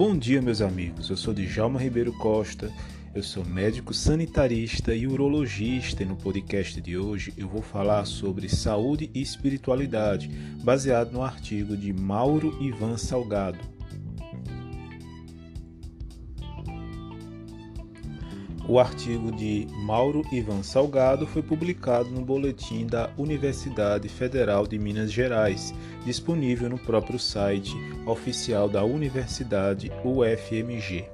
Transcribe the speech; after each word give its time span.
Bom 0.00 0.16
dia, 0.16 0.40
meus 0.40 0.62
amigos. 0.62 1.10
Eu 1.10 1.16
sou 1.18 1.34
Djalma 1.34 1.78
Ribeiro 1.78 2.10
Costa. 2.14 2.72
Eu 3.14 3.22
sou 3.22 3.44
médico 3.44 3.92
sanitarista 3.92 4.94
e 4.94 5.06
urologista 5.06 6.02
e 6.02 6.06
no 6.06 6.16
podcast 6.16 6.80
de 6.80 6.96
hoje 6.96 7.34
eu 7.36 7.46
vou 7.46 7.60
falar 7.60 8.06
sobre 8.06 8.48
saúde 8.48 9.10
e 9.12 9.20
espiritualidade, 9.20 10.28
baseado 10.64 11.12
no 11.12 11.22
artigo 11.22 11.76
de 11.76 11.92
Mauro 11.92 12.56
Ivan 12.62 12.96
Salgado. 12.96 13.58
O 18.70 18.78
artigo 18.78 19.32
de 19.32 19.66
Mauro 19.84 20.22
Ivan 20.30 20.62
Salgado 20.62 21.26
foi 21.26 21.42
publicado 21.42 22.08
no 22.08 22.24
boletim 22.24 22.86
da 22.86 23.10
Universidade 23.18 24.08
Federal 24.08 24.64
de 24.64 24.78
Minas 24.78 25.10
Gerais, 25.10 25.74
disponível 26.04 26.70
no 26.70 26.78
próprio 26.78 27.18
site 27.18 27.74
oficial 28.06 28.68
da 28.68 28.84
Universidade 28.84 29.90
UFMG. 30.04 31.04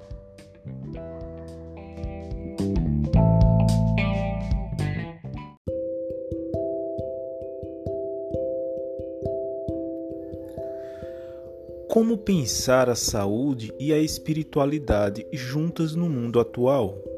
Como 11.88 12.18
pensar 12.18 12.90
a 12.90 12.94
saúde 12.94 13.72
e 13.80 13.94
a 13.94 13.98
espiritualidade 13.98 15.26
juntas 15.32 15.94
no 15.94 16.10
mundo 16.10 16.38
atual? 16.38 17.15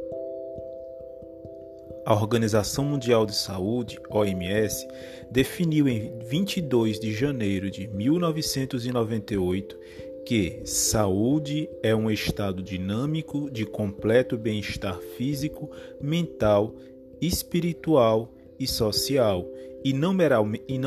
A 2.09 2.15
Organização 2.15 2.87
Mundial 2.87 3.27
de 3.27 3.37
Saúde, 3.37 4.01
OMS, 4.09 4.89
definiu 5.31 5.87
em 5.87 6.19
22 6.21 6.99
de 6.99 7.13
janeiro 7.13 7.71
de 7.71 7.87
1998 7.87 9.79
que 10.25 10.63
saúde 10.65 11.69
é 11.83 11.95
um 11.95 12.11
estado 12.11 12.63
dinâmico 12.63 13.51
de 13.51 13.67
completo 13.67 14.39
bem-estar 14.39 14.99
físico, 15.19 15.71
mental, 16.01 16.75
espiritual 17.21 18.33
e 18.59 18.67
social, 18.67 19.47
e 19.85 19.93
não, 19.93 20.15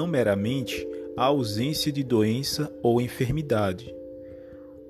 meramente 0.08 0.88
a 1.16 1.26
ausência 1.26 1.92
de 1.92 2.04
doença 2.04 2.74
ou 2.82 3.00
enfermidade. 3.00 3.94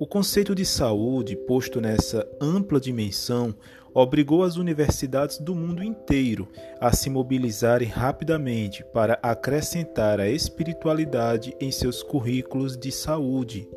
O 0.01 0.07
conceito 0.07 0.55
de 0.55 0.65
saúde, 0.65 1.35
posto 1.35 1.79
nessa 1.79 2.27
ampla 2.41 2.79
dimensão, 2.79 3.53
obrigou 3.93 4.43
as 4.43 4.57
universidades 4.57 5.37
do 5.37 5.55
mundo 5.55 5.83
inteiro 5.83 6.47
a 6.79 6.93
se 6.93 7.09
mobilizarem 7.09 7.87
rapidamente 7.87 8.83
para 8.93 9.19
acrescentar 9.21 10.19
a 10.19 10.29
espiritualidade 10.29 11.55
em 11.59 11.71
seus 11.71 12.01
currículos 12.01 12.77
de 12.77 12.91
saúde. 12.91 13.67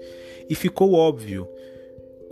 E 0.48 0.54
ficou 0.54 0.94
óbvio, 0.94 1.48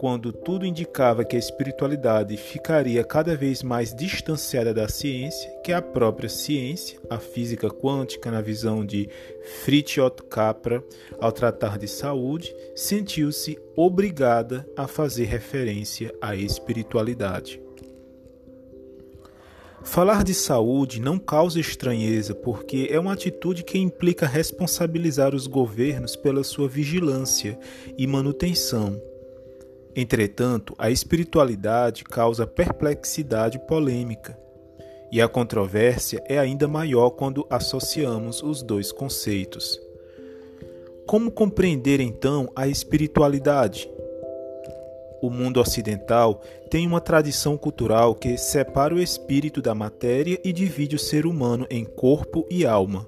quando 0.02 0.32
tudo 0.32 0.66
indicava 0.66 1.24
que 1.24 1.36
a 1.36 1.38
espiritualidade 1.38 2.36
ficaria 2.36 3.04
cada 3.04 3.36
vez 3.36 3.62
mais 3.62 3.94
distanciada 3.94 4.74
da 4.74 4.88
ciência, 4.88 5.48
que 5.62 5.72
a 5.72 5.80
própria 5.80 6.28
ciência, 6.28 6.98
a 7.08 7.20
física 7.20 7.70
quântica, 7.70 8.28
na 8.28 8.40
visão 8.40 8.84
de 8.84 9.08
Fritjof 9.62 10.24
Capra, 10.28 10.82
ao 11.20 11.30
tratar 11.30 11.78
de 11.78 11.86
saúde, 11.86 12.52
sentiu-se 12.74 13.56
obrigada 13.76 14.66
a 14.76 14.88
fazer 14.88 15.26
referência 15.26 16.12
à 16.20 16.34
espiritualidade. 16.34 17.61
Falar 19.84 20.22
de 20.24 20.32
saúde 20.32 21.00
não 21.00 21.18
causa 21.18 21.58
estranheza, 21.60 22.34
porque 22.34 22.88
é 22.90 22.98
uma 22.98 23.12
atitude 23.12 23.64
que 23.64 23.78
implica 23.78 24.26
responsabilizar 24.26 25.34
os 25.34 25.46
governos 25.46 26.16
pela 26.16 26.44
sua 26.44 26.68
vigilância 26.68 27.58
e 27.98 28.06
manutenção. 28.06 29.00
Entretanto, 29.94 30.74
a 30.78 30.90
espiritualidade 30.90 32.04
causa 32.04 32.46
perplexidade 32.46 33.58
polêmica, 33.66 34.38
e 35.10 35.20
a 35.20 35.28
controvérsia 35.28 36.22
é 36.26 36.38
ainda 36.38 36.66
maior 36.66 37.10
quando 37.10 37.46
associamos 37.50 38.42
os 38.42 38.62
dois 38.62 38.90
conceitos. 38.90 39.78
Como 41.06 41.30
compreender 41.30 42.00
então 42.00 42.50
a 42.56 42.66
espiritualidade? 42.66 43.90
O 45.22 45.30
mundo 45.30 45.60
ocidental 45.60 46.42
tem 46.68 46.84
uma 46.84 47.00
tradição 47.00 47.56
cultural 47.56 48.12
que 48.12 48.36
separa 48.36 48.92
o 48.92 49.00
espírito 49.00 49.62
da 49.62 49.72
matéria 49.72 50.40
e 50.42 50.52
divide 50.52 50.96
o 50.96 50.98
ser 50.98 51.26
humano 51.26 51.64
em 51.70 51.84
corpo 51.84 52.44
e 52.50 52.66
alma. 52.66 53.06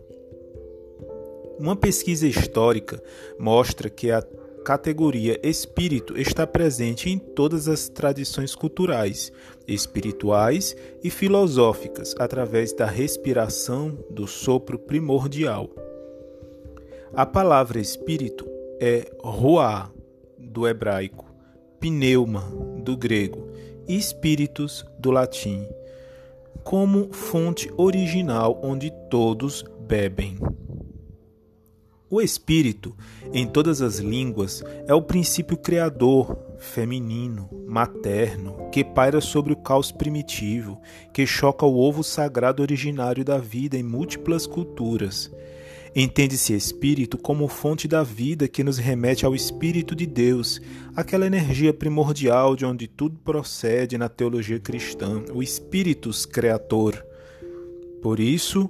Uma 1.59 1.75
pesquisa 1.75 2.25
histórica 2.25 3.03
mostra 3.37 3.91
que 3.91 4.13
a 4.13 4.23
categoria 4.65 5.41
espírito 5.43 6.17
está 6.17 6.47
presente 6.47 7.11
em 7.11 7.19
todas 7.19 7.67
as 7.67 7.89
tradições 7.89 8.55
culturais, 8.55 9.33
espirituais 9.67 10.77
e 11.03 11.11
filosóficas 11.11 12.15
através 12.17 12.73
da 12.73 12.87
respiração 12.87 13.99
do 14.09 14.29
sopro 14.29 14.79
primordial. 14.79 15.69
A 17.13 17.27
palavra 17.27 17.81
espírito 17.81 18.47
é 18.81 19.11
ruá, 19.21 19.91
do 20.39 20.69
hebraico, 20.69 21.24
pneuma, 21.85 22.51
do 22.83 22.97
grego, 22.97 23.47
e 23.87 23.95
espíritos, 23.95 24.87
do 24.99 25.11
latim, 25.11 25.69
como 26.63 27.13
fonte 27.13 27.71
original 27.77 28.59
onde 28.63 28.91
todos 29.11 29.63
bebem. 29.87 30.39
O 32.09 32.23
espírito, 32.23 32.97
em 33.35 33.47
todas 33.47 33.83
as 33.83 33.99
línguas, 33.99 34.65
é 34.87 34.95
o 34.95 35.03
princípio 35.03 35.59
criador, 35.59 36.39
feminino, 36.59 37.51
materno, 37.67 38.71
que 38.73 38.83
paira 38.83 39.21
sobre 39.21 39.53
o 39.53 39.57
caos 39.57 39.93
primitivo, 39.93 40.81
que 41.13 41.27
choca 41.27 41.67
o 41.67 41.79
ovo 41.79 42.03
sagrado 42.03 42.63
originário 42.63 43.23
da 43.23 43.37
vida 43.37 43.77
em 43.77 43.83
múltiplas 43.83 44.47
culturas 44.47 45.31
Entende-se 45.97 46.53
espírito 46.55 47.17
como 47.17 47.47
fonte 47.47 47.87
da 47.87 48.03
vida 48.03 48.49
que 48.49 48.65
nos 48.65 48.79
remete 48.79 49.25
ao 49.25 49.33
Espírito 49.33 49.95
de 49.95 50.07
Deus, 50.07 50.61
aquela 50.97 51.27
energia 51.27 51.73
primordial 51.73 52.57
de 52.57 52.67
onde 52.67 52.89
tudo 52.89 53.17
procede 53.21 53.97
na 53.97 54.09
teologia 54.09 54.59
cristã, 54.59 55.23
o 55.33 55.41
Espíritus 55.41 56.27
Creator. 56.27 57.01
Por 58.03 58.19
isso, 58.19 58.69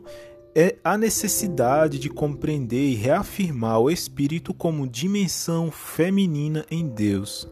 é 0.54 0.76
a 0.84 0.98
necessidade 0.98 1.98
de 1.98 2.10
compreender 2.10 2.90
e 2.90 2.94
reafirmar 2.94 3.80
o 3.80 3.90
espírito 3.90 4.52
como 4.52 4.86
dimensão 4.86 5.70
feminina 5.70 6.64
em 6.70 6.86
Deus. 6.86 7.48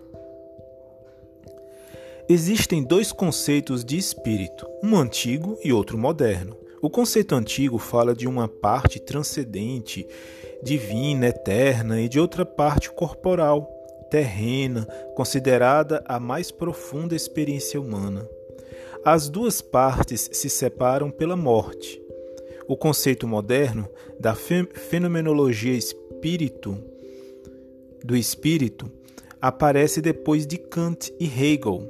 Existem 2.29 2.85
dois 2.85 3.11
conceitos 3.11 3.85
de 3.85 3.97
espírito, 3.97 4.67
um 4.83 4.97
antigo 4.97 5.59
e 5.65 5.73
outro 5.73 5.99
moderno. 5.99 6.62
O 6.83 6.91
conceito 6.91 7.37
antigo 7.37 7.79
fala 7.79 8.13
de 8.13 8.27
uma 8.27 8.49
parte 8.49 8.99
transcendente, 8.99 10.05
divina, 10.61 11.29
eterna, 11.29 12.01
e 12.01 12.09
de 12.09 12.19
outra 12.19 12.45
parte 12.45 12.91
corporal, 12.91 13.71
terrena, 14.11 14.85
considerada 15.15 16.03
a 16.07 16.19
mais 16.19 16.51
profunda 16.51 17.15
experiência 17.15 17.81
humana. 17.81 18.29
As 19.05 19.29
duas 19.29 19.61
partes 19.63 20.29
se 20.33 20.51
separam 20.51 21.09
pela 21.09 21.37
morte. 21.37 22.03
O 22.67 22.77
conceito 22.77 23.29
moderno 23.29 23.89
da 24.19 24.35
fenomenologia 24.35 25.75
espírito 25.75 26.77
do 28.05 28.17
espírito 28.17 28.91
aparece 29.41 30.01
depois 30.01 30.49
de 30.49 30.59
Kant 30.59 31.15
e 31.21 31.27
Hegel. 31.27 31.89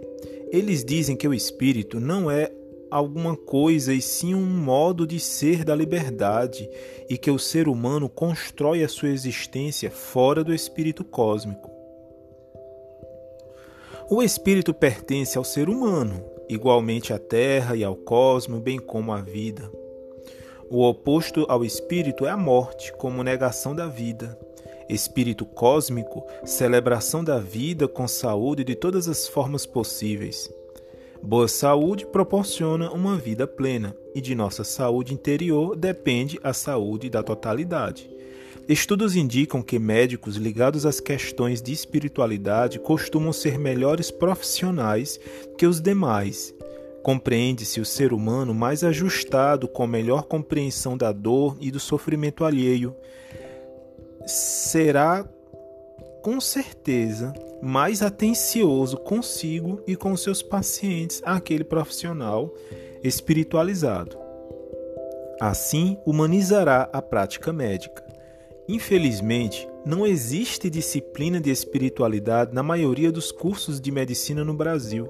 Eles 0.51 0.85
dizem 0.85 1.17
que 1.17 1.27
o 1.27 1.33
espírito 1.33 1.99
não 1.99 2.31
é 2.31 2.53
alguma 2.93 3.35
coisa 3.35 3.95
e 3.95 4.03
sim 4.03 4.35
um 4.35 4.45
modo 4.45 5.07
de 5.07 5.19
ser 5.19 5.65
da 5.65 5.75
liberdade 5.75 6.69
e 7.09 7.17
que 7.17 7.31
o 7.31 7.39
ser 7.39 7.67
humano 7.67 8.07
constrói 8.07 8.85
a 8.85 8.89
sua 8.89 9.09
existência 9.09 9.91
fora 9.91 10.45
do 10.45 10.53
espírito 10.53 11.03
cósmico. 11.03 11.71
O 14.11 14.23
espírito 14.23 14.75
pertence 14.75 15.39
ao 15.39 15.45
ser 15.45 15.71
humano, 15.71 16.23
igualmente 16.51 17.15
à 17.15 17.19
terra 17.19 17.75
e 17.75 17.83
ao 17.83 17.97
cosmo, 17.97 18.61
bem 18.61 18.79
como 18.79 19.11
à 19.11 19.23
vida. 19.23 19.71
O 20.69 20.87
oposto 20.87 21.47
ao 21.49 21.65
espírito 21.65 22.27
é 22.27 22.31
a 22.31 22.37
morte, 22.37 22.93
como 22.93 23.23
negação 23.23 23.75
da 23.75 23.87
vida. 23.87 24.39
Espírito 24.87 25.47
cósmico, 25.47 26.27
celebração 26.45 27.25
da 27.25 27.39
vida 27.39 27.89
com 27.89 28.07
saúde 28.07 28.65
de 28.65 28.75
todas 28.75 29.09
as 29.09 29.27
formas 29.27 29.65
possíveis. 29.65 30.51
Boa 31.23 31.47
saúde 31.47 32.05
proporciona 32.05 32.91
uma 32.91 33.17
vida 33.17 33.47
plena, 33.47 33.97
e 34.13 34.21
de 34.21 34.35
nossa 34.35 34.65
saúde 34.65 35.15
interior 35.15 35.77
depende 35.77 36.39
a 36.43 36.53
saúde 36.53 37.09
da 37.09 37.23
totalidade. 37.23 38.11
Estudos 38.69 39.15
indicam 39.15 39.63
que 39.63 39.79
médicos 39.79 40.37
ligados 40.37 40.85
às 40.85 40.99
questões 40.99 41.63
de 41.63 41.73
espiritualidade 41.73 42.81
costumam 42.81 43.33
ser 43.33 43.57
melhores 43.57 44.11
profissionais 44.11 45.19
que 45.57 45.65
os 45.65 45.81
demais. 45.81 46.53
Compreende-se 47.05 47.81
o 47.81 47.85
ser 47.85 48.13
humano 48.13 48.53
mais 48.53 48.83
ajustado 48.83 49.69
com 49.69 49.87
melhor 49.87 50.25
compreensão 50.25 50.97
da 50.97 51.13
dor 51.13 51.57
e 51.61 51.71
do 51.71 51.79
sofrimento 51.79 52.45
alheio. 52.45 52.97
Será 54.27 55.25
com 56.21 56.41
certeza 56.41 57.33
mais 57.63 58.03
atencioso 58.03 58.97
consigo 58.97 59.81
e 59.87 59.95
com 59.95 60.17
seus 60.17 60.43
pacientes 60.43 61.23
aquele 61.25 61.63
profissional 61.63 62.53
espiritualizado. 63.05 64.19
Assim, 65.41 65.97
humanizará 66.05 66.91
a 66.93 67.01
prática 67.01 67.53
médica. 67.53 68.05
Infelizmente, 68.69 69.69
não 69.85 70.07
existe 70.07 70.71
disciplina 70.71 71.41
de 71.41 71.51
espiritualidade 71.51 72.55
na 72.55 72.63
maioria 72.63 73.11
dos 73.11 73.33
cursos 73.33 73.81
de 73.81 73.91
medicina 73.91 74.45
no 74.45 74.55
Brasil. 74.55 75.09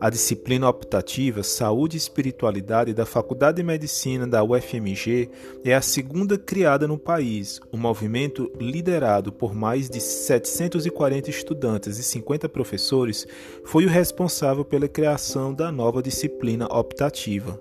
A 0.00 0.08
disciplina 0.08 0.68
optativa 0.68 1.42
Saúde 1.42 1.96
e 1.96 1.98
Espiritualidade 1.98 2.94
da 2.94 3.04
Faculdade 3.04 3.56
de 3.56 3.62
Medicina 3.62 4.26
da 4.26 4.42
UFMG 4.42 5.28
é 5.64 5.74
a 5.74 5.82
segunda 5.82 6.38
criada 6.38 6.88
no 6.88 6.98
país. 6.98 7.60
O 7.70 7.76
movimento, 7.76 8.50
liderado 8.58 9.30
por 9.32 9.54
mais 9.54 9.90
de 9.90 10.00
740 10.00 11.28
estudantes 11.28 11.98
e 11.98 12.02
50 12.02 12.48
professores, 12.48 13.26
foi 13.64 13.84
o 13.84 13.90
responsável 13.90 14.64
pela 14.64 14.88
criação 14.88 15.52
da 15.52 15.70
nova 15.70 16.02
disciplina 16.02 16.66
optativa. 16.66 17.60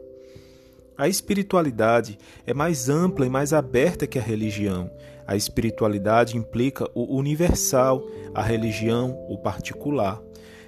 A 0.98 1.10
espiritualidade 1.10 2.18
é 2.48 2.54
mais 2.54 2.88
ampla 2.88 3.25
e 3.25 3.30
mais 3.30 3.52
aberta 3.52 4.07
que 4.07 4.18
a 4.18 4.22
religião. 4.22 4.90
A 5.27 5.36
espiritualidade 5.36 6.38
implica 6.38 6.89
o 6.94 7.18
universal, 7.18 8.06
a 8.33 8.42
religião, 8.42 9.18
o 9.27 9.38
particular. 9.38 10.22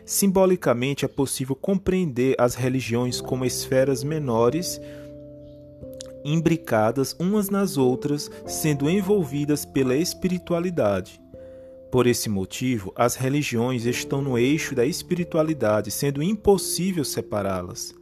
Simbolicamente, 0.05 1.05
é 1.05 1.07
possível 1.07 1.55
compreender 1.55 2.35
as 2.39 2.55
religiões 2.55 3.21
como 3.21 3.45
esferas 3.45 4.03
menores, 4.03 4.79
imbricadas 6.23 7.15
umas 7.19 7.49
nas 7.49 7.77
outras, 7.77 8.29
sendo 8.45 8.89
envolvidas 8.89 9.65
pela 9.65 9.95
espiritualidade. 9.95 11.21
Por 11.91 12.05
esse 12.05 12.27
motivo, 12.27 12.91
as 12.95 13.15
religiões 13.15 13.85
estão 13.85 14.21
no 14.21 14.37
eixo 14.37 14.75
da 14.75 14.85
espiritualidade, 14.85 15.89
sendo 15.89 16.21
impossível 16.21 17.05
separá-las. 17.05 17.93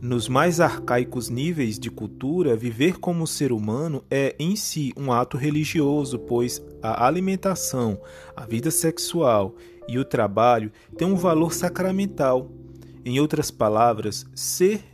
Nos 0.00 0.28
mais 0.28 0.60
arcaicos 0.60 1.30
níveis 1.30 1.78
de 1.78 1.90
cultura, 1.90 2.54
viver 2.54 2.98
como 2.98 3.26
ser 3.26 3.50
humano 3.50 4.04
é 4.10 4.36
em 4.38 4.54
si 4.54 4.92
um 4.94 5.10
ato 5.10 5.38
religioso, 5.38 6.18
pois 6.18 6.62
a 6.82 7.06
alimentação, 7.06 7.98
a 8.36 8.44
vida 8.44 8.70
sexual 8.70 9.54
e 9.88 9.98
o 9.98 10.04
trabalho 10.04 10.70
têm 10.98 11.08
um 11.08 11.16
valor 11.16 11.54
sacramental. 11.54 12.50
Em 13.06 13.18
outras 13.20 13.50
palavras, 13.50 14.26
ser 14.34 14.84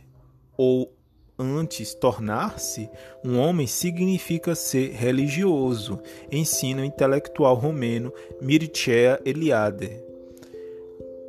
ou 0.55 0.95
antes 1.37 1.93
tornar-se 1.93 2.89
um 3.25 3.37
homem 3.37 3.67
significa 3.67 4.55
ser 4.55 4.91
religioso, 4.93 5.99
ensina 6.31 6.81
o 6.81 6.85
intelectual 6.85 7.55
romeno 7.55 8.13
Mircea 8.41 9.19
Eliade. 9.25 10.12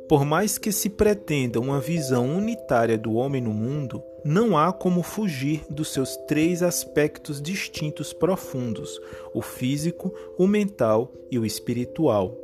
Por 0.07 0.23
mais 0.23 0.59
que 0.59 0.71
se 0.71 0.87
pretenda 0.87 1.59
uma 1.59 1.79
visão 1.79 2.37
unitária 2.37 2.97
do 2.97 3.13
homem 3.13 3.41
no 3.41 3.51
mundo, 3.51 4.03
não 4.23 4.55
há 4.55 4.71
como 4.71 5.01
fugir 5.01 5.63
dos 5.67 5.91
seus 5.91 6.15
três 6.27 6.61
aspectos 6.61 7.41
distintos 7.41 8.13
profundos: 8.13 9.01
o 9.33 9.41
físico, 9.41 10.13
o 10.37 10.45
mental 10.47 11.11
e 11.31 11.39
o 11.39 11.45
espiritual. 11.45 12.37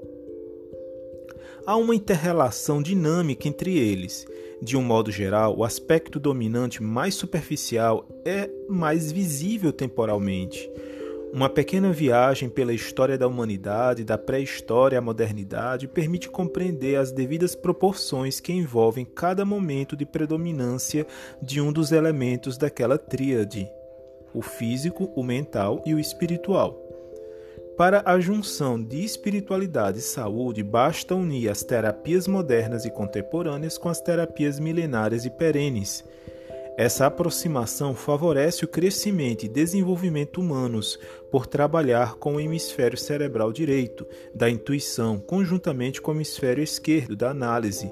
Há 1.65 1.75
uma 1.75 1.93
interrelação 1.93 2.81
dinâmica 2.81 3.47
entre 3.47 3.77
eles. 3.77 4.25
De 4.59 4.75
um 4.75 4.81
modo 4.81 5.11
geral, 5.11 5.55
o 5.57 5.63
aspecto 5.63 6.19
dominante 6.19 6.81
mais 6.81 7.15
superficial 7.15 8.07
é 8.25 8.49
mais 8.67 9.11
visível 9.11 9.71
temporalmente 9.71 10.69
uma 11.33 11.49
pequena 11.49 11.91
viagem 11.91 12.49
pela 12.49 12.73
história 12.73 13.17
da 13.17 13.27
humanidade, 13.27 14.03
da 14.03 14.17
pré-história 14.17 14.97
à 14.97 15.01
modernidade, 15.01 15.87
permite 15.87 16.29
compreender 16.29 16.97
as 16.97 17.11
devidas 17.11 17.55
proporções 17.55 18.39
que 18.39 18.51
envolvem 18.51 19.05
cada 19.05 19.45
momento 19.45 19.95
de 19.95 20.05
predominância 20.05 21.05
de 21.41 21.61
um 21.61 21.71
dos 21.71 21.91
elementos 21.91 22.57
daquela 22.57 22.97
tríade: 22.97 23.69
o 24.33 24.41
físico, 24.41 25.11
o 25.15 25.23
mental 25.23 25.81
e 25.85 25.93
o 25.93 25.99
espiritual. 25.99 26.77
Para 27.77 28.03
a 28.05 28.19
junção 28.19 28.81
de 28.81 29.03
espiritualidade 29.03 29.99
e 29.99 30.01
saúde, 30.01 30.61
basta 30.61 31.15
unir 31.15 31.49
as 31.49 31.63
terapias 31.63 32.27
modernas 32.27 32.85
e 32.85 32.91
contemporâneas 32.91 33.77
com 33.77 33.87
as 33.87 34.01
terapias 34.01 34.59
milenares 34.59 35.25
e 35.25 35.29
perenes 35.29 36.03
essa 36.77 37.05
aproximação 37.05 37.93
favorece 37.93 38.63
o 38.63 38.67
crescimento 38.67 39.43
e 39.43 39.49
desenvolvimento 39.49 40.39
humanos 40.39 40.97
por 41.29 41.45
trabalhar 41.45 42.15
com 42.15 42.35
o 42.35 42.39
hemisfério 42.39 42.97
cerebral 42.97 43.51
direito, 43.51 44.07
da 44.33 44.49
intuição, 44.49 45.19
conjuntamente 45.19 46.01
com 46.01 46.11
o 46.11 46.15
hemisfério 46.15 46.63
esquerdo, 46.63 47.15
da 47.15 47.29
análise. 47.29 47.91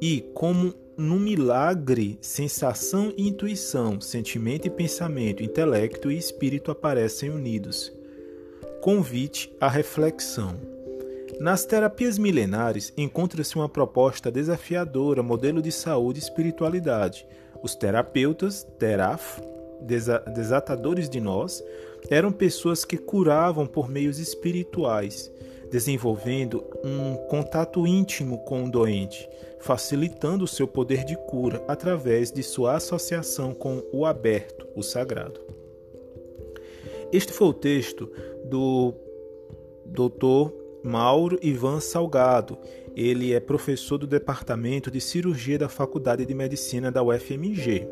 E, 0.00 0.20
como 0.34 0.74
no 0.96 1.18
milagre, 1.18 2.18
sensação 2.20 3.12
e 3.16 3.26
intuição, 3.26 4.00
sentimento 4.00 4.66
e 4.66 4.70
pensamento, 4.70 5.42
intelecto 5.42 6.10
e 6.10 6.18
espírito 6.18 6.70
aparecem 6.70 7.30
unidos. 7.30 7.92
Convite 8.82 9.50
à 9.58 9.68
reflexão. 9.68 10.56
Nas 11.40 11.64
terapias 11.64 12.18
milenares 12.18 12.92
encontra-se 12.98 13.56
uma 13.56 13.68
proposta 13.68 14.30
desafiadora, 14.30 15.22
modelo 15.22 15.62
de 15.62 15.72
saúde 15.72 16.18
e 16.18 16.22
espiritualidade 16.22 17.26
os 17.62 17.74
terapeutas, 17.74 18.66
teraf, 18.78 19.40
desatadores 20.34 21.08
de 21.08 21.20
nós, 21.20 21.62
eram 22.08 22.32
pessoas 22.32 22.84
que 22.84 22.96
curavam 22.96 23.66
por 23.66 23.88
meios 23.88 24.18
espirituais, 24.18 25.30
desenvolvendo 25.70 26.64
um 26.84 27.14
contato 27.28 27.86
íntimo 27.86 28.38
com 28.44 28.64
o 28.64 28.70
doente, 28.70 29.28
facilitando 29.60 30.44
o 30.44 30.48
seu 30.48 30.66
poder 30.66 31.04
de 31.04 31.16
cura 31.16 31.62
através 31.68 32.32
de 32.32 32.42
sua 32.42 32.76
associação 32.76 33.52
com 33.52 33.82
o 33.92 34.04
aberto, 34.04 34.66
o 34.74 34.82
sagrado. 34.82 35.40
Este 37.12 37.32
foi 37.32 37.48
o 37.48 37.52
texto 37.52 38.10
do 38.44 38.94
Dr. 39.84 40.52
Mauro 40.82 41.38
Ivan 41.42 41.80
Salgado, 41.80 42.56
ele 42.96 43.32
é 43.32 43.40
professor 43.40 43.98
do 43.98 44.06
Departamento 44.06 44.90
de 44.90 45.00
Cirurgia 45.00 45.58
da 45.58 45.68
Faculdade 45.68 46.24
de 46.24 46.34
Medicina 46.34 46.90
da 46.90 47.02
UFMG. 47.02 47.86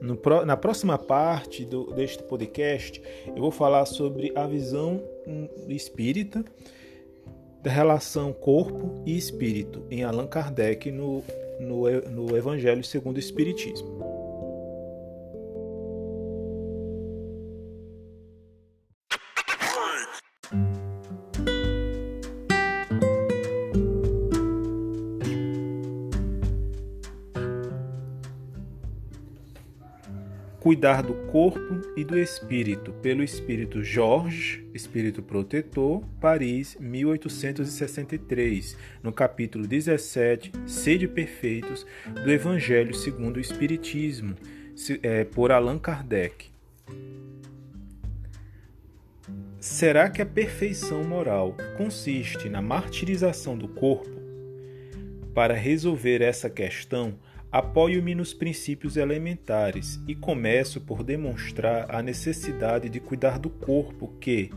No, 0.00 0.18
na 0.46 0.56
próxima 0.56 0.96
parte 0.96 1.64
do, 1.64 1.92
deste 1.92 2.22
podcast, 2.22 3.02
eu 3.26 3.42
vou 3.42 3.50
falar 3.50 3.84
sobre 3.84 4.32
a 4.34 4.46
visão 4.46 5.02
hum, 5.26 5.48
espírita 5.68 6.42
da 7.62 7.70
relação 7.70 8.32
corpo 8.32 9.02
e 9.04 9.16
espírito 9.16 9.84
em 9.90 10.02
Allan 10.02 10.26
Kardec 10.26 10.90
no, 10.90 11.22
no, 11.60 11.82
no 12.10 12.36
Evangelho 12.36 12.82
segundo 12.82 13.16
o 13.16 13.20
Espiritismo. 13.20 13.99
Cuidar 30.80 31.02
do 31.02 31.12
corpo 31.30 31.78
e 31.94 32.02
do 32.02 32.18
espírito, 32.18 32.90
pelo 33.02 33.22
espírito 33.22 33.84
Jorge, 33.84 34.66
espírito 34.72 35.22
protetor, 35.22 36.02
Paris, 36.18 36.74
1863, 36.80 38.78
no 39.02 39.12
capítulo 39.12 39.66
17, 39.66 40.50
Sede 40.66 41.06
Perfeitos, 41.06 41.86
do 42.24 42.32
Evangelho 42.32 42.94
segundo 42.94 43.36
o 43.36 43.40
Espiritismo, 43.40 44.34
é, 45.02 45.24
por 45.24 45.52
Allan 45.52 45.78
Kardec. 45.78 46.46
Será 49.60 50.08
que 50.08 50.22
a 50.22 50.26
perfeição 50.26 51.04
moral 51.04 51.54
consiste 51.76 52.48
na 52.48 52.62
martirização 52.62 53.54
do 53.54 53.68
corpo? 53.68 54.18
Para 55.34 55.52
resolver 55.52 56.22
essa 56.22 56.48
questão, 56.48 57.18
Apoio-me 57.52 58.14
nos 58.14 58.32
princípios 58.32 58.96
elementares 58.96 60.00
e 60.06 60.14
começo 60.14 60.80
por 60.80 61.02
demonstrar 61.02 61.92
a 61.92 62.00
necessidade 62.00 62.88
de 62.88 63.00
cuidar 63.00 63.40
do 63.40 63.50
corpo 63.50 64.14
que, 64.20 64.52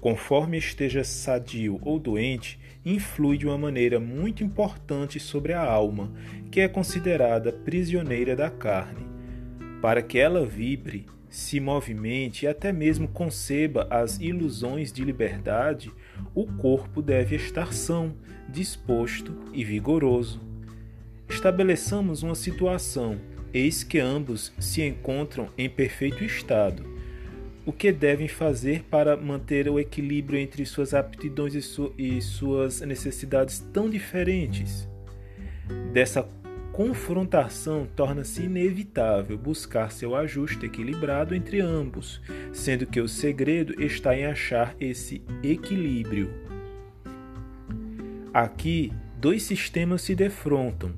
conforme 0.00 0.58
esteja 0.58 1.04
sadio 1.04 1.78
ou 1.80 1.96
doente, 1.96 2.58
influi 2.84 3.38
de 3.38 3.46
uma 3.46 3.56
maneira 3.56 4.00
muito 4.00 4.42
importante 4.42 5.20
sobre 5.20 5.52
a 5.52 5.62
alma, 5.62 6.12
que 6.50 6.60
é 6.60 6.66
considerada 6.66 7.52
prisioneira 7.52 8.34
da 8.34 8.50
carne. 8.50 9.06
Para 9.80 10.02
que 10.02 10.18
ela 10.18 10.44
vibre, 10.44 11.06
se 11.28 11.60
movimente 11.60 12.46
e 12.46 12.48
até 12.48 12.72
mesmo 12.72 13.06
conceba 13.06 13.86
as 13.88 14.18
ilusões 14.18 14.92
de 14.92 15.04
liberdade, 15.04 15.92
o 16.34 16.46
corpo 16.46 17.00
deve 17.00 17.36
estar 17.36 17.72
são, 17.72 18.16
disposto 18.48 19.36
e 19.52 19.62
vigoroso. 19.62 20.53
Estabeleçamos 21.28 22.22
uma 22.22 22.34
situação, 22.34 23.20
eis 23.52 23.82
que 23.82 23.98
ambos 23.98 24.52
se 24.58 24.82
encontram 24.82 25.48
em 25.56 25.68
perfeito 25.68 26.24
estado. 26.24 26.94
o 27.66 27.72
que 27.72 27.90
devem 27.90 28.28
fazer 28.28 28.84
para 28.90 29.16
manter 29.16 29.68
o 29.68 29.80
equilíbrio 29.80 30.38
entre 30.38 30.66
suas 30.66 30.92
aptidões 30.92 31.54
e, 31.54 31.62
su 31.62 31.92
e 31.96 32.20
suas 32.20 32.80
necessidades 32.82 33.58
tão 33.72 33.88
diferentes. 33.88 34.88
Dessa 35.92 36.28
confrontação 36.72 37.86
torna-se 37.94 38.42
inevitável 38.42 39.38
buscar 39.38 39.92
seu 39.92 40.14
ajuste 40.14 40.66
equilibrado 40.66 41.34
entre 41.34 41.60
ambos, 41.60 42.20
sendo 42.52 42.84
que 42.84 43.00
o 43.00 43.08
segredo 43.08 43.80
está 43.80 44.14
em 44.14 44.26
achar 44.26 44.74
esse 44.78 45.22
equilíbrio. 45.42 46.30
Aqui, 48.32 48.92
dois 49.18 49.44
sistemas 49.44 50.02
se 50.02 50.14
defrontam: 50.14 50.92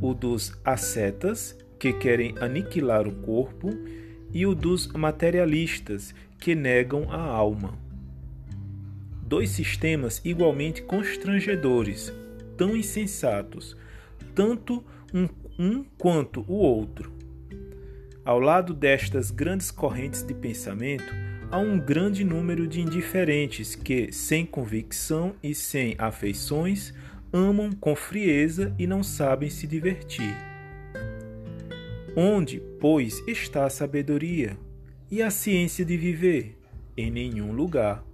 o 0.00 0.14
dos 0.14 0.58
ascetas, 0.64 1.56
que 1.78 1.92
querem 1.92 2.34
aniquilar 2.40 3.06
o 3.06 3.12
corpo, 3.12 3.70
e 4.32 4.46
o 4.46 4.54
dos 4.54 4.88
materialistas, 4.88 6.14
que 6.38 6.54
negam 6.54 7.10
a 7.10 7.20
alma. 7.20 7.78
Dois 9.22 9.50
sistemas 9.50 10.20
igualmente 10.24 10.82
constrangedores, 10.82 12.12
tão 12.56 12.76
insensatos, 12.76 13.76
tanto 14.34 14.84
um, 15.12 15.28
um 15.58 15.84
quanto 15.98 16.44
o 16.46 16.54
outro. 16.54 17.12
Ao 18.24 18.38
lado 18.38 18.74
destas 18.74 19.30
grandes 19.30 19.70
correntes 19.70 20.22
de 20.22 20.34
pensamento, 20.34 21.14
há 21.50 21.58
um 21.58 21.78
grande 21.78 22.24
número 22.24 22.66
de 22.66 22.80
indiferentes 22.80 23.74
que, 23.74 24.12
sem 24.12 24.44
convicção 24.44 25.34
e 25.42 25.54
sem 25.54 25.94
afeições, 25.98 26.92
amam 27.36 27.70
com 27.70 27.94
frieza 27.94 28.74
e 28.78 28.86
não 28.86 29.02
sabem 29.02 29.50
se 29.50 29.66
divertir. 29.66 30.34
Onde, 32.16 32.62
pois, 32.80 33.22
está 33.28 33.66
a 33.66 33.70
sabedoria 33.70 34.56
e 35.10 35.20
a 35.20 35.28
ciência 35.28 35.84
de 35.84 35.98
viver? 35.98 36.58
Em 36.96 37.10
nenhum 37.10 37.52
lugar. 37.52 38.05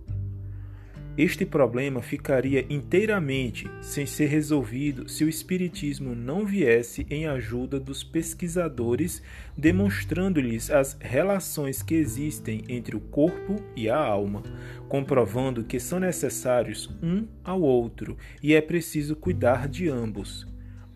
Este 1.17 1.45
problema 1.45 2.01
ficaria 2.01 2.65
inteiramente 2.71 3.71
sem 3.83 4.07
ser 4.07 4.29
resolvido 4.29 5.09
se 5.11 5.25
o 5.25 5.29
Espiritismo 5.29 6.15
não 6.15 6.47
viesse 6.47 7.07
em 7.11 7.27
ajuda 7.27 7.79
dos 7.79 8.03
pesquisadores, 8.03 9.23
demonstrando-lhes 9.57 10.71
as 10.71 10.97
relações 10.99 11.83
que 11.83 11.95
existem 11.95 12.65
entre 12.67 12.97
o 12.97 13.01
corpo 13.01 13.63
e 13.77 13.91
a 13.91 13.97
alma, 13.97 14.43
comprovando 14.89 15.65
que 15.65 15.79
são 15.79 16.01
necessários 16.01 16.89
um 17.03 17.27
ao 17.45 17.61
outro 17.61 18.17
e 18.43 18.55
é 18.55 18.61
preciso 18.63 19.15
cuidar 19.15 19.69
de 19.69 19.91
ambos. 19.91 20.47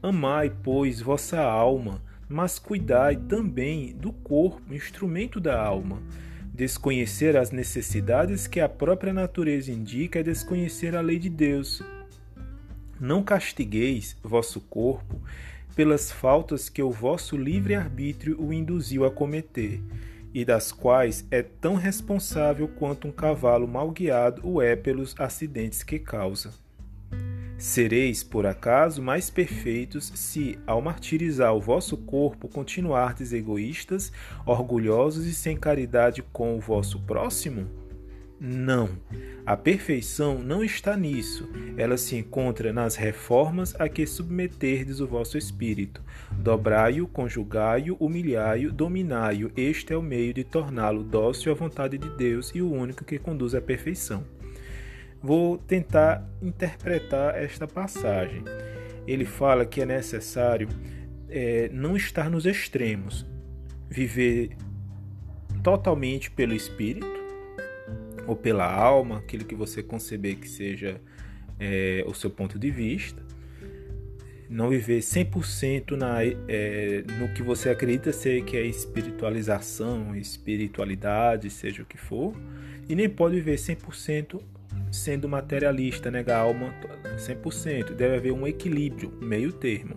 Amai, 0.02 0.50
pois, 0.62 1.00
vossa 1.00 1.40
alma 1.40 2.00
mas 2.28 2.58
cuidai 2.58 3.16
também 3.16 3.94
do 3.94 4.12
corpo, 4.12 4.74
instrumento 4.74 5.40
da 5.40 5.60
alma. 5.60 6.02
Desconhecer 6.56 7.36
as 7.36 7.50
necessidades 7.50 8.46
que 8.46 8.60
a 8.60 8.68
própria 8.68 9.12
natureza 9.12 9.70
indica 9.70 10.20
é 10.20 10.22
desconhecer 10.22 10.96
a 10.96 11.02
lei 11.02 11.18
de 11.18 11.28
Deus. 11.28 11.82
Não 12.98 13.22
castigueis 13.22 14.16
vosso 14.22 14.58
corpo 14.62 15.20
pelas 15.74 16.10
faltas 16.10 16.70
que 16.70 16.82
o 16.82 16.90
vosso 16.90 17.36
livre-arbítrio 17.36 18.40
o 18.40 18.54
induziu 18.54 19.04
a 19.04 19.10
cometer, 19.10 19.82
e 20.32 20.46
das 20.46 20.72
quais 20.72 21.26
é 21.30 21.42
tão 21.42 21.74
responsável 21.74 22.66
quanto 22.68 23.06
um 23.06 23.12
cavalo 23.12 23.68
mal 23.68 23.90
guiado 23.90 24.40
o 24.42 24.62
é 24.62 24.74
pelos 24.74 25.14
acidentes 25.18 25.82
que 25.82 25.98
causa. 25.98 26.54
Sereis, 27.58 28.22
por 28.22 28.44
acaso, 28.44 29.02
mais 29.02 29.30
perfeitos 29.30 30.12
se, 30.14 30.58
ao 30.66 30.82
martirizar 30.82 31.54
o 31.54 31.60
vosso 31.60 31.96
corpo, 31.96 32.48
continuardes 32.48 33.32
egoístas, 33.32 34.12
orgulhosos 34.44 35.24
e 35.26 35.34
sem 35.34 35.56
caridade 35.56 36.22
com 36.32 36.54
o 36.54 36.60
vosso 36.60 37.00
próximo? 37.00 37.66
Não. 38.38 38.90
A 39.46 39.56
perfeição 39.56 40.38
não 40.38 40.62
está 40.62 40.94
nisso. 40.94 41.48
Ela 41.78 41.96
se 41.96 42.16
encontra 42.16 42.72
nas 42.74 42.94
reformas 42.94 43.74
a 43.78 43.88
que 43.88 44.06
submeterdes 44.06 45.00
o 45.00 45.06
vosso 45.06 45.38
espírito. 45.38 46.02
Dobrai-o, 46.32 47.08
conjugai-o, 47.08 47.96
humilhai-o, 47.98 48.70
dominai-o. 48.70 49.50
Este 49.56 49.94
é 49.94 49.96
o 49.96 50.02
meio 50.02 50.34
de 50.34 50.44
torná-lo 50.44 51.02
dócil 51.02 51.52
à 51.52 51.54
vontade 51.54 51.96
de 51.96 52.10
Deus 52.10 52.52
e 52.54 52.60
o 52.60 52.70
único 52.70 53.04
que 53.04 53.18
conduz 53.18 53.54
à 53.54 53.60
perfeição. 53.62 54.35
Vou 55.22 55.58
tentar 55.58 56.28
interpretar 56.40 57.36
esta 57.36 57.66
passagem. 57.66 58.44
Ele 59.06 59.24
fala 59.24 59.64
que 59.64 59.80
é 59.80 59.86
necessário 59.86 60.68
é, 61.28 61.68
não 61.72 61.96
estar 61.96 62.30
nos 62.30 62.46
extremos, 62.46 63.26
viver 63.88 64.50
totalmente 65.62 66.30
pelo 66.30 66.54
espírito 66.54 67.06
ou 68.26 68.36
pela 68.36 68.70
alma, 68.72 69.18
aquilo 69.18 69.44
que 69.44 69.54
você 69.54 69.82
conceber 69.82 70.36
que 70.36 70.48
seja 70.48 71.00
é, 71.58 72.04
o 72.06 72.14
seu 72.14 72.30
ponto 72.30 72.58
de 72.58 72.70
vista, 72.70 73.22
não 74.48 74.68
viver 74.68 75.00
100% 75.00 75.92
na, 75.92 76.22
é, 76.22 77.02
no 77.18 77.32
que 77.34 77.42
você 77.42 77.70
acredita 77.70 78.12
ser 78.12 78.44
que 78.44 78.56
é 78.56 78.64
espiritualização, 78.64 80.14
espiritualidade, 80.14 81.50
seja 81.50 81.82
o 81.82 81.86
que 81.86 81.96
for, 81.96 82.34
e 82.88 82.94
nem 82.94 83.08
pode 83.08 83.36
viver 83.36 83.56
100% 83.56 84.40
sendo 84.90 85.28
materialista, 85.28 86.10
negar 86.10 86.38
a 86.38 86.42
alma 86.42 86.74
100%. 87.16 87.94
Deve 87.94 88.16
haver 88.16 88.32
um 88.32 88.46
equilíbrio, 88.46 89.12
meio 89.20 89.52
termo. 89.52 89.96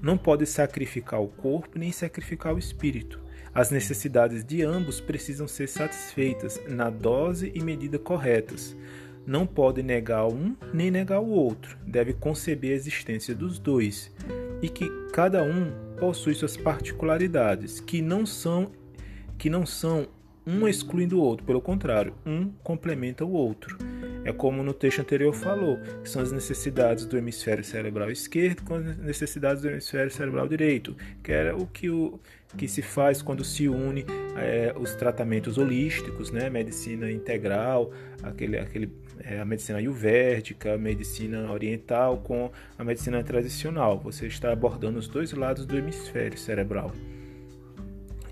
Não 0.00 0.16
pode 0.16 0.46
sacrificar 0.46 1.20
o 1.20 1.28
corpo 1.28 1.78
nem 1.78 1.92
sacrificar 1.92 2.54
o 2.54 2.58
espírito. 2.58 3.20
As 3.54 3.70
necessidades 3.70 4.44
de 4.44 4.62
ambos 4.62 5.00
precisam 5.00 5.48
ser 5.48 5.68
satisfeitas 5.68 6.60
na 6.68 6.90
dose 6.90 7.50
e 7.54 7.62
medida 7.62 7.98
corretas. 7.98 8.76
Não 9.26 9.46
pode 9.46 9.82
negar 9.82 10.26
um 10.26 10.54
nem 10.72 10.90
negar 10.90 11.20
o 11.20 11.30
outro. 11.30 11.76
Deve 11.86 12.12
conceber 12.12 12.72
a 12.72 12.76
existência 12.76 13.34
dos 13.34 13.58
dois 13.58 14.12
e 14.60 14.68
que 14.68 14.88
cada 15.12 15.42
um 15.42 15.72
possui 15.98 16.34
suas 16.34 16.56
particularidades, 16.56 17.80
que 17.80 18.02
não 18.02 18.26
são 18.26 18.70
que 19.38 19.50
não 19.50 19.66
são 19.66 20.06
um 20.46 20.68
excluindo 20.68 21.18
o 21.18 21.22
outro, 21.22 21.44
pelo 21.44 21.60
contrário, 21.60 22.14
um 22.24 22.50
complementa 22.62 23.24
o 23.24 23.32
outro. 23.32 23.76
É 24.26 24.32
como 24.32 24.60
no 24.60 24.74
texto 24.74 24.98
anterior 24.98 25.32
falou, 25.32 25.78
são 26.02 26.20
as 26.20 26.32
necessidades 26.32 27.06
do 27.06 27.16
hemisfério 27.16 27.62
cerebral 27.62 28.10
esquerdo 28.10 28.64
com 28.64 28.74
as 28.74 28.96
necessidades 28.96 29.62
do 29.62 29.68
hemisfério 29.68 30.10
cerebral 30.10 30.48
direito, 30.48 30.96
que 31.22 31.30
era 31.30 31.56
o 31.56 31.64
que, 31.64 31.88
o, 31.88 32.18
que 32.56 32.66
se 32.66 32.82
faz 32.82 33.22
quando 33.22 33.44
se 33.44 33.68
une 33.68 34.04
é, 34.36 34.74
os 34.76 34.96
tratamentos 34.96 35.58
holísticos, 35.58 36.32
né? 36.32 36.50
medicina 36.50 37.08
integral, 37.08 37.92
aquele, 38.20 38.58
aquele, 38.58 38.90
é, 39.20 39.38
a 39.38 39.44
medicina 39.44 39.78
ayurvédica, 39.78 40.74
a 40.74 40.78
medicina 40.78 41.52
oriental 41.52 42.16
com 42.18 42.50
a 42.76 42.82
medicina 42.82 43.22
tradicional. 43.22 44.00
Você 44.00 44.26
está 44.26 44.50
abordando 44.50 44.98
os 44.98 45.06
dois 45.06 45.32
lados 45.34 45.64
do 45.64 45.78
hemisfério 45.78 46.36
cerebral 46.36 46.90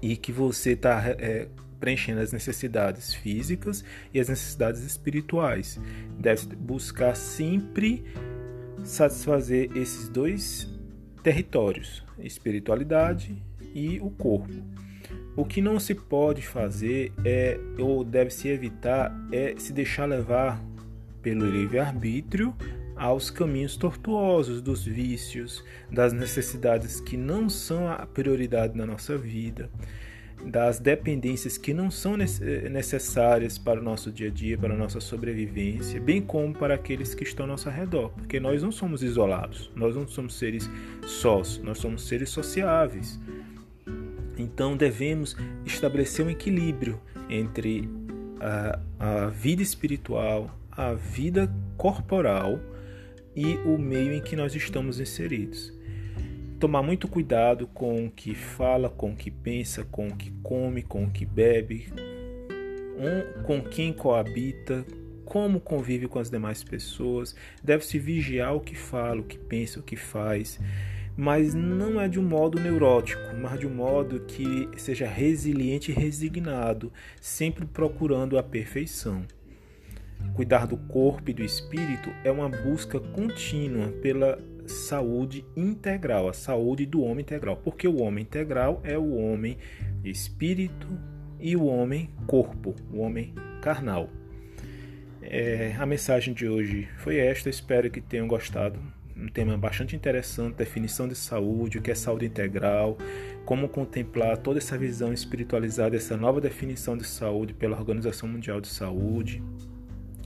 e 0.02 0.16
que 0.16 0.32
você 0.32 0.72
está 0.72 1.04
é, 1.06 1.46
preenchendo 1.84 2.22
as 2.22 2.32
necessidades 2.32 3.12
físicas 3.12 3.84
e 4.10 4.18
as 4.18 4.30
necessidades 4.30 4.80
espirituais. 4.80 5.78
Deve 6.18 6.56
buscar 6.56 7.14
sempre 7.14 8.02
satisfazer 8.82 9.70
esses 9.76 10.08
dois 10.08 10.66
territórios, 11.22 12.02
espiritualidade 12.18 13.36
e 13.74 14.00
o 14.00 14.08
corpo. 14.08 14.54
O 15.36 15.44
que 15.44 15.60
não 15.60 15.78
se 15.78 15.94
pode 15.94 16.40
fazer 16.40 17.12
é 17.22 17.60
ou 17.78 18.02
deve 18.02 18.30
se 18.30 18.48
evitar 18.48 19.14
é 19.30 19.54
se 19.58 19.70
deixar 19.70 20.06
levar 20.06 20.64
pelo 21.20 21.44
livre-arbítrio 21.44 22.54
aos 22.96 23.28
caminhos 23.28 23.76
tortuosos 23.76 24.62
dos 24.62 24.86
vícios, 24.86 25.62
das 25.92 26.14
necessidades 26.14 26.98
que 26.98 27.16
não 27.16 27.50
são 27.50 27.88
a 27.90 28.06
prioridade 28.06 28.74
na 28.74 28.86
nossa 28.86 29.18
vida 29.18 29.68
das 30.44 30.78
dependências 30.78 31.56
que 31.56 31.72
não 31.72 31.90
são 31.90 32.16
necessárias 32.16 33.56
para 33.56 33.80
o 33.80 33.82
nosso 33.82 34.12
dia 34.12 34.28
a 34.28 34.30
dia, 34.30 34.58
para 34.58 34.74
a 34.74 34.76
nossa 34.76 35.00
sobrevivência, 35.00 36.00
bem 36.00 36.20
como 36.20 36.52
para 36.52 36.74
aqueles 36.74 37.14
que 37.14 37.24
estão 37.24 37.44
ao 37.44 37.50
nosso 37.50 37.68
redor, 37.70 38.10
porque 38.10 38.38
nós 38.38 38.62
não 38.62 38.70
somos 38.70 39.02
isolados, 39.02 39.70
nós 39.74 39.96
não 39.96 40.06
somos 40.06 40.34
seres 40.34 40.70
sós, 41.06 41.58
nós 41.58 41.78
somos 41.78 42.06
seres 42.06 42.30
sociáveis. 42.30 43.20
Então 44.36 44.76
devemos 44.76 45.36
estabelecer 45.64 46.24
um 46.24 46.30
equilíbrio 46.30 47.00
entre 47.28 47.88
a, 48.40 48.80
a 48.98 49.26
vida 49.28 49.62
espiritual, 49.62 50.54
a 50.70 50.92
vida 50.92 51.50
corporal 51.76 52.60
e 53.34 53.56
o 53.64 53.78
meio 53.78 54.12
em 54.12 54.20
que 54.20 54.36
nós 54.36 54.54
estamos 54.54 55.00
inseridos 55.00 55.72
tomar 56.64 56.82
muito 56.82 57.06
cuidado 57.06 57.66
com 57.66 58.06
o 58.06 58.10
que 58.10 58.34
fala, 58.34 58.88
com 58.88 59.10
o 59.10 59.14
que 59.14 59.30
pensa, 59.30 59.84
com 59.84 60.08
o 60.08 60.16
que 60.16 60.30
come, 60.42 60.82
com 60.82 61.04
o 61.04 61.10
que 61.10 61.26
bebe, 61.26 61.92
com 63.44 63.60
quem 63.60 63.92
coabita, 63.92 64.82
como 65.26 65.60
convive 65.60 66.08
com 66.08 66.18
as 66.18 66.30
demais 66.30 66.64
pessoas. 66.64 67.36
Deve-se 67.62 67.98
vigiar 67.98 68.56
o 68.56 68.60
que 68.60 68.74
fala, 68.74 69.20
o 69.20 69.24
que 69.24 69.36
pensa, 69.36 69.78
o 69.78 69.82
que 69.82 69.94
faz. 69.94 70.58
mas 71.14 71.52
não 71.52 72.00
é 72.00 72.08
de 72.08 72.18
um 72.18 72.26
modo 72.26 72.58
neurótico, 72.58 73.36
mas 73.38 73.60
de 73.60 73.66
um 73.66 73.74
modo 73.74 74.20
que 74.20 74.66
seja 74.78 75.06
resiliente 75.06 75.92
e 75.92 75.94
resignado, 75.94 76.90
sempre 77.20 77.66
procurando 77.66 78.38
a 78.38 78.42
perfeição. 78.42 79.22
Cuidar 80.34 80.66
do 80.66 80.78
corpo 80.78 81.30
e 81.30 81.34
do 81.34 81.44
espírito 81.44 82.08
é 82.24 82.30
uma 82.30 82.48
busca 82.48 82.98
contínua 82.98 83.88
pela 84.00 84.38
saúde 84.66 85.44
integral, 85.56 86.28
a 86.28 86.32
saúde 86.32 86.86
do 86.86 87.02
homem 87.02 87.22
integral, 87.22 87.56
porque 87.56 87.86
o 87.86 88.00
homem 88.00 88.22
integral 88.22 88.80
é 88.84 88.96
o 88.96 89.14
homem 89.16 89.58
espírito 90.04 90.88
e 91.38 91.56
o 91.56 91.64
homem 91.64 92.10
corpo, 92.26 92.74
o 92.92 93.00
homem 93.00 93.34
carnal. 93.60 94.08
É, 95.20 95.74
a 95.78 95.86
mensagem 95.86 96.34
de 96.34 96.46
hoje 96.46 96.88
foi 96.98 97.16
esta, 97.16 97.48
espero 97.48 97.90
que 97.90 98.00
tenham 98.00 98.28
gostado. 98.28 98.78
Um 99.16 99.28
tema 99.28 99.56
bastante 99.56 99.94
interessante, 99.94 100.56
definição 100.56 101.06
de 101.06 101.14
saúde, 101.14 101.78
o 101.78 101.82
que 101.82 101.90
é 101.90 101.94
saúde 101.94 102.26
integral, 102.26 102.98
como 103.44 103.68
contemplar 103.68 104.36
toda 104.38 104.58
essa 104.58 104.76
visão 104.76 105.12
espiritualizada, 105.12 105.96
essa 105.96 106.16
nova 106.16 106.40
definição 106.40 106.96
de 106.96 107.06
saúde 107.06 107.54
pela 107.54 107.78
Organização 107.78 108.28
Mundial 108.28 108.60
de 108.60 108.68
Saúde 108.68 109.42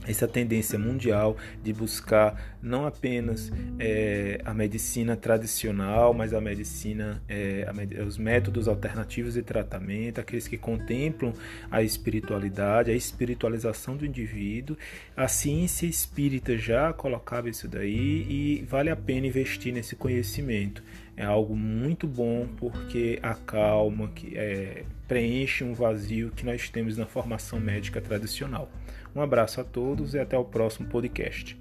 essa 0.09 0.27
tendência 0.27 0.79
mundial 0.79 1.37
de 1.63 1.71
buscar 1.71 2.57
não 2.61 2.85
apenas 2.85 3.51
é, 3.77 4.41
a 4.43 4.53
medicina 4.53 5.15
tradicional, 5.15 6.13
mas 6.13 6.33
a 6.33 6.41
medicina, 6.41 7.21
é, 7.29 7.67
a, 7.67 8.03
os 8.03 8.17
métodos 8.17 8.67
alternativos 8.67 9.35
de 9.35 9.43
tratamento, 9.43 10.19
aqueles 10.19 10.47
que 10.47 10.57
contemplam 10.57 11.33
a 11.69 11.83
espiritualidade, 11.83 12.91
a 12.91 12.95
espiritualização 12.95 13.95
do 13.95 14.05
indivíduo. 14.05 14.75
A 15.15 15.27
ciência 15.27 15.85
espírita 15.85 16.57
já 16.57 16.91
colocava 16.91 17.49
isso 17.49 17.67
daí 17.67 18.25
e 18.27 18.65
vale 18.67 18.89
a 18.89 18.95
pena 18.95 19.27
investir 19.27 19.71
nesse 19.71 19.95
conhecimento. 19.95 20.83
É 21.15 21.23
algo 21.23 21.55
muito 21.55 22.07
bom 22.07 22.47
porque 22.57 23.19
acalma, 23.21 24.07
que 24.09 24.37
é, 24.37 24.83
preenche 25.07 25.63
um 25.63 25.73
vazio 25.73 26.31
que 26.31 26.45
nós 26.45 26.69
temos 26.69 26.97
na 26.97 27.05
formação 27.05 27.59
médica 27.59 27.99
tradicional. 27.99 28.71
Um 29.19 29.21
abraço 29.21 29.59
a 29.59 29.65
todos 29.65 30.13
e 30.13 30.19
até 30.19 30.37
o 30.37 30.45
próximo 30.45 30.87
podcast. 30.87 31.58